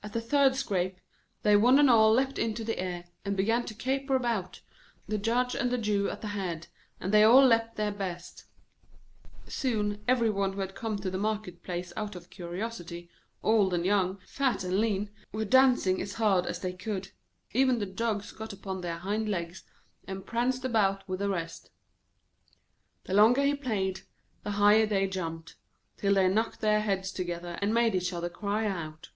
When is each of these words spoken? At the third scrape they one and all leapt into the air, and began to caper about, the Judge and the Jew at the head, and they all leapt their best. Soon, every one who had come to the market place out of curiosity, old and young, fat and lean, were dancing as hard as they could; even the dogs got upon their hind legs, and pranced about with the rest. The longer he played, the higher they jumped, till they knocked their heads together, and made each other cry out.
At 0.00 0.12
the 0.12 0.20
third 0.20 0.54
scrape 0.54 1.00
they 1.42 1.56
one 1.56 1.76
and 1.80 1.90
all 1.90 2.12
leapt 2.12 2.38
into 2.38 2.62
the 2.62 2.78
air, 2.78 3.06
and 3.24 3.36
began 3.36 3.64
to 3.66 3.74
caper 3.74 4.14
about, 4.14 4.60
the 5.08 5.18
Judge 5.18 5.56
and 5.56 5.72
the 5.72 5.76
Jew 5.76 6.08
at 6.08 6.20
the 6.20 6.28
head, 6.28 6.68
and 7.00 7.12
they 7.12 7.24
all 7.24 7.44
leapt 7.44 7.74
their 7.74 7.90
best. 7.90 8.44
Soon, 9.48 10.02
every 10.06 10.30
one 10.30 10.52
who 10.52 10.60
had 10.60 10.76
come 10.76 10.98
to 10.98 11.10
the 11.10 11.18
market 11.18 11.64
place 11.64 11.92
out 11.96 12.14
of 12.14 12.30
curiosity, 12.30 13.10
old 13.42 13.74
and 13.74 13.84
young, 13.84 14.20
fat 14.24 14.62
and 14.62 14.78
lean, 14.80 15.10
were 15.32 15.44
dancing 15.44 16.00
as 16.00 16.14
hard 16.14 16.46
as 16.46 16.60
they 16.60 16.72
could; 16.72 17.10
even 17.52 17.78
the 17.80 17.84
dogs 17.84 18.30
got 18.30 18.52
upon 18.52 18.80
their 18.82 18.98
hind 18.98 19.28
legs, 19.28 19.64
and 20.06 20.24
pranced 20.24 20.64
about 20.64 21.06
with 21.08 21.18
the 21.18 21.28
rest. 21.28 21.70
The 23.04 23.14
longer 23.14 23.42
he 23.42 23.54
played, 23.56 24.02
the 24.44 24.52
higher 24.52 24.86
they 24.86 25.08
jumped, 25.08 25.56
till 25.96 26.14
they 26.14 26.28
knocked 26.28 26.60
their 26.60 26.82
heads 26.82 27.10
together, 27.10 27.58
and 27.60 27.74
made 27.74 27.96
each 27.96 28.12
other 28.12 28.28
cry 28.30 28.64
out. 28.64 29.10